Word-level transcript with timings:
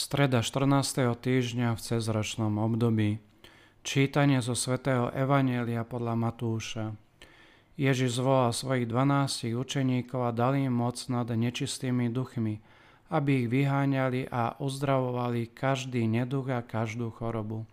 Streda 0.00 0.40
14. 0.40 1.12
týždňa 1.12 1.76
v 1.76 1.80
cezročnom 1.84 2.56
období. 2.56 3.20
Čítanie 3.84 4.40
zo 4.40 4.56
svätého 4.56 5.12
Evanielia 5.12 5.84
podľa 5.84 6.16
Matúša. 6.16 6.96
Ježiš 7.76 8.16
zvolal 8.16 8.56
svojich 8.56 8.88
dvanástich 8.88 9.52
učeníkov 9.52 10.24
a 10.24 10.32
dal 10.32 10.56
im 10.56 10.72
moc 10.72 10.96
nad 11.12 11.28
nečistými 11.28 12.08
duchmi, 12.08 12.64
aby 13.12 13.44
ich 13.44 13.52
vyháňali 13.52 14.32
a 14.32 14.56
uzdravovali 14.56 15.52
každý 15.52 16.08
neduch 16.08 16.48
a 16.48 16.64
každú 16.64 17.12
chorobu. 17.12 17.68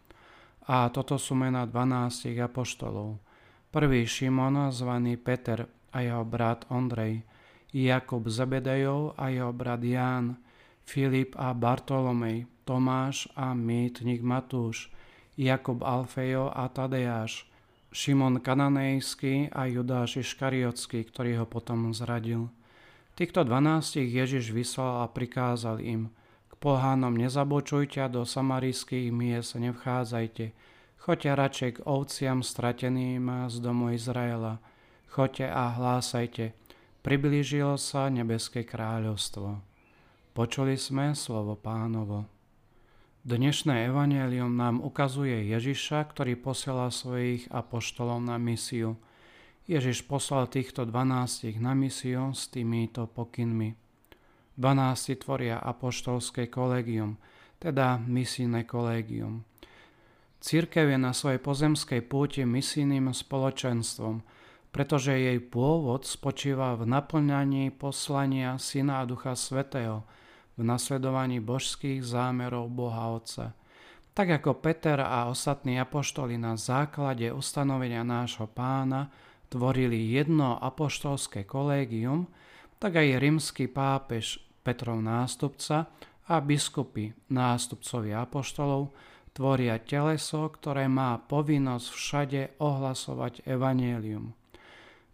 A 0.68 0.92
toto 0.92 1.16
sú 1.16 1.32
mena 1.32 1.64
dvanástich 1.64 2.36
apoštolov. 2.44 3.24
Prvý 3.72 4.04
Šimon, 4.04 4.68
zvaný 4.76 5.16
Peter 5.16 5.64
a 5.96 6.04
jeho 6.04 6.28
brat 6.28 6.68
Ondrej, 6.68 7.24
Jakub 7.72 8.28
Zebedejov 8.28 9.16
a 9.16 9.32
jeho 9.32 9.56
brat 9.56 9.80
Ján, 9.80 10.44
Filip 10.88 11.36
a 11.36 11.52
Bartolomej, 11.52 12.48
Tomáš 12.64 13.28
a 13.36 13.52
mýtnik 13.52 14.24
Matúš, 14.24 14.88
Jakub 15.36 15.84
Alfejo 15.84 16.48
a 16.48 16.72
Tadeáš, 16.72 17.44
Šimon 17.92 18.40
Kananejský 18.40 19.52
a 19.52 19.68
Judáš 19.68 20.24
Iškariotský, 20.24 21.04
ktorý 21.04 21.44
ho 21.44 21.46
potom 21.46 21.92
zradil. 21.92 22.48
Týchto 23.20 23.44
dvanástich 23.44 24.08
Ježiš 24.08 24.56
vyslal 24.56 25.04
a 25.04 25.12
prikázal 25.12 25.84
im, 25.84 26.08
k 26.48 26.54
pohánom 26.56 27.20
nezabočujte 27.20 28.08
a 28.08 28.08
do 28.08 28.24
samarijských 28.24 29.12
miest 29.12 29.60
nevchádzajte, 29.60 30.56
choďte 31.04 31.30
radšej 31.36 31.72
k 31.76 31.84
ovciam 31.84 32.40
strateným 32.40 33.52
z 33.52 33.56
domu 33.60 33.92
Izraela, 33.92 34.64
choďte 35.12 35.52
a 35.52 35.68
hlásajte, 35.68 36.56
priblížilo 37.04 37.76
sa 37.76 38.08
nebeské 38.08 38.64
kráľovstvo. 38.64 39.77
Počuli 40.38 40.78
sme 40.78 41.18
slovo 41.18 41.58
pánovo. 41.58 42.30
Dnešné 43.26 43.90
evanelium 43.90 44.54
nám 44.54 44.86
ukazuje 44.86 45.34
Ježiša, 45.50 46.14
ktorý 46.14 46.38
posiela 46.38 46.94
svojich 46.94 47.50
apoštolov 47.50 48.22
na 48.22 48.38
misiu. 48.38 49.02
Ježiš 49.66 50.06
poslal 50.06 50.46
týchto 50.46 50.86
dvanástich 50.86 51.58
na 51.58 51.74
misiu 51.74 52.38
s 52.38 52.54
týmito 52.54 53.10
pokynmi. 53.10 53.74
Dvanácti 54.54 55.18
tvoria 55.18 55.58
apoštolské 55.58 56.54
kolegium, 56.54 57.18
teda 57.58 57.98
misijné 57.98 58.70
kolegium. 58.70 59.42
Církev 60.38 60.86
je 60.86 61.02
na 61.02 61.18
svojej 61.18 61.42
pozemskej 61.42 62.06
púti 62.06 62.46
misijným 62.46 63.10
spoločenstvom, 63.10 64.22
pretože 64.70 65.18
jej 65.18 65.42
pôvod 65.42 66.06
spočíva 66.06 66.78
v 66.78 66.86
naplňaní 66.86 67.74
poslania 67.74 68.62
Syna 68.62 69.02
a 69.02 69.10
Ducha 69.10 69.34
Svetého– 69.34 70.06
v 70.58 70.62
nasledovaní 70.66 71.38
božských 71.38 72.02
zámerov 72.02 72.74
Boha 72.74 73.14
Otca. 73.14 73.54
Tak 74.18 74.42
ako 74.42 74.58
Peter 74.58 74.98
a 74.98 75.30
ostatní 75.30 75.78
apoštoli 75.78 76.42
na 76.42 76.58
základe 76.58 77.30
ustanovenia 77.30 78.02
nášho 78.02 78.50
pána 78.50 79.14
tvorili 79.54 80.10
jedno 80.10 80.58
apoštolské 80.58 81.46
kolégium, 81.46 82.26
tak 82.82 82.98
aj 82.98 83.22
rímsky 83.22 83.70
pápež 83.70 84.42
Petrov 84.66 85.00
nástupca 85.00 85.88
a 86.28 86.36
biskupy 86.42 87.14
nástupcovi 87.30 88.12
apoštolov 88.18 88.92
tvoria 89.38 89.78
teleso, 89.78 90.50
ktoré 90.50 90.90
má 90.90 91.22
povinnosť 91.22 91.88
všade 91.94 92.42
ohlasovať 92.58 93.46
evanielium. 93.46 94.34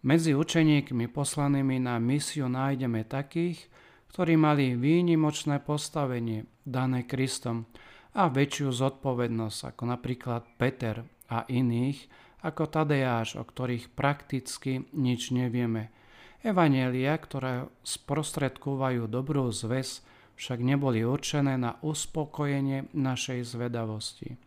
Medzi 0.04 0.32
učeníkmi 0.32 1.12
poslanými 1.12 1.76
na 1.80 2.00
misiu 2.00 2.48
nájdeme 2.48 3.04
takých, 3.04 3.68
ktorí 4.14 4.38
mali 4.38 4.78
výnimočné 4.78 5.58
postavenie 5.58 6.46
dané 6.62 7.02
Kristom 7.02 7.66
a 8.14 8.30
väčšiu 8.30 8.70
zodpovednosť 8.70 9.74
ako 9.74 9.82
napríklad 9.90 10.46
Peter 10.54 11.02
a 11.26 11.42
iných 11.50 12.06
ako 12.46 12.70
Tadeáš, 12.70 13.34
o 13.34 13.42
ktorých 13.42 13.90
prakticky 13.90 14.86
nič 14.94 15.34
nevieme. 15.34 15.90
Evanielia, 16.46 17.18
ktoré 17.18 17.66
sprostredkovajú 17.82 19.10
dobrú 19.10 19.50
zväz, 19.50 20.06
však 20.38 20.62
neboli 20.62 21.02
určené 21.02 21.58
na 21.58 21.74
uspokojenie 21.82 22.94
našej 22.94 23.42
zvedavosti. 23.42 24.38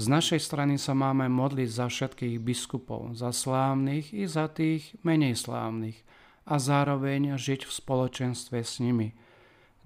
Z 0.00 0.04
našej 0.10 0.42
strany 0.42 0.82
sa 0.82 0.98
máme 0.98 1.30
modliť 1.30 1.70
za 1.70 1.86
všetkých 1.86 2.42
biskupov, 2.42 3.14
za 3.14 3.30
slávnych 3.30 4.10
i 4.10 4.26
za 4.26 4.50
tých 4.50 4.98
menej 5.06 5.38
slávnych, 5.38 6.00
a 6.50 6.58
zároveň 6.58 7.38
žiť 7.38 7.62
v 7.62 7.72
spoločenstve 7.72 8.58
s 8.58 8.82
nimi. 8.82 9.14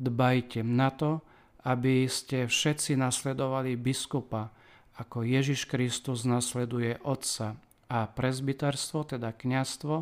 Dbajte 0.01 0.65
na 0.65 0.89
to, 0.89 1.21
aby 1.69 2.09
ste 2.09 2.49
všetci 2.49 2.97
nasledovali 2.97 3.77
biskupa, 3.77 4.49
ako 4.97 5.29
Ježiš 5.29 5.69
Kristus 5.69 6.25
nasleduje 6.25 6.97
Otca 7.05 7.61
a 7.93 8.09
prezbyterstvo, 8.09 9.13
teda 9.17 9.37
kňastvo, 9.37 9.97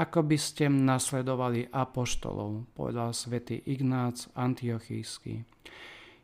ako 0.00 0.18
by 0.24 0.38
ste 0.40 0.72
nasledovali 0.72 1.68
apoštolov, 1.68 2.72
povedal 2.72 3.12
svätý 3.12 3.60
Ignác 3.68 4.32
Antiochísky. 4.32 5.44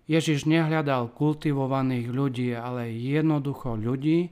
Ježiš 0.06 0.47
nehľadal 0.47 1.10
kultivovaných 1.12 2.08
ľudí, 2.14 2.54
ale 2.54 2.94
jednoducho 2.94 3.75
ľudí, 3.75 4.31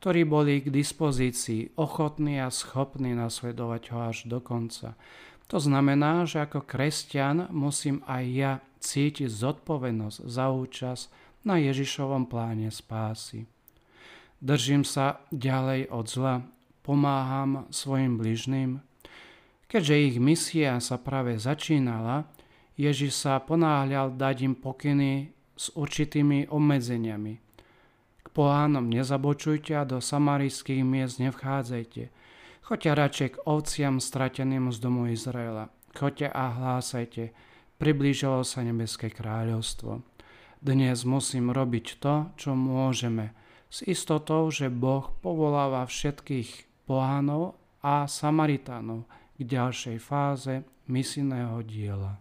ktorí 0.00 0.24
boli 0.24 0.64
k 0.64 0.72
dispozícii, 0.72 1.76
ochotní 1.76 2.40
a 2.40 2.48
schopní 2.48 3.12
nasledovať 3.12 3.82
ho 3.92 3.98
až 4.08 4.18
do 4.24 4.40
konca. 4.40 4.96
To 5.52 5.60
znamená, 5.60 6.24
že 6.24 6.40
ako 6.40 6.64
kresťan 6.64 7.52
musím 7.52 8.00
aj 8.08 8.24
ja 8.32 8.52
cítiť 8.80 9.28
zodpovednosť 9.28 10.24
za 10.24 10.48
účasť 10.48 11.04
na 11.44 11.60
Ježišovom 11.60 12.32
pláne 12.32 12.72
spásy. 12.72 13.44
Držím 14.40 14.88
sa 14.88 15.20
ďalej 15.28 15.92
od 15.92 16.06
zla, 16.08 16.48
pomáham 16.80 17.68
svojim 17.68 18.16
bližným. 18.16 18.80
Keďže 19.68 19.94
ich 20.00 20.16
misia 20.16 20.80
sa 20.80 20.96
práve 20.96 21.36
začínala, 21.36 22.24
Ježiš 22.80 23.20
sa 23.20 23.36
ponáhľal 23.36 24.16
dať 24.16 24.48
im 24.48 24.56
pokyny 24.56 25.36
s 25.60 25.68
určitými 25.76 26.48
obmedzeniami– 26.48 27.44
pohánom 28.32 28.86
nezabočujte 28.86 29.74
a 29.74 29.84
do 29.84 29.98
samarijských 29.98 30.82
miest 30.86 31.18
nevchádzajte. 31.18 32.10
Choďte 32.62 32.90
radšej 32.94 33.28
k 33.34 33.40
ovciam 33.50 33.98
strateným 33.98 34.70
z 34.70 34.78
domu 34.78 35.10
Izraela. 35.10 35.74
Choďte 35.90 36.30
a 36.30 36.44
hlásajte, 36.54 37.34
priblížilo 37.82 38.46
sa 38.46 38.62
nebeské 38.62 39.10
kráľovstvo. 39.10 40.06
Dnes 40.62 41.02
musím 41.02 41.50
robiť 41.50 41.98
to, 41.98 42.30
čo 42.38 42.54
môžeme, 42.54 43.34
s 43.70 43.82
istotou, 43.86 44.50
že 44.50 44.70
Boh 44.70 45.10
povoláva 45.22 45.86
všetkých 45.86 46.84
pohánov 46.86 47.58
a 47.80 48.04
Samaritánov 48.04 49.06
k 49.38 49.40
ďalšej 49.46 49.96
fáze 50.02 50.66
misijného 50.90 51.62
diela. 51.64 52.18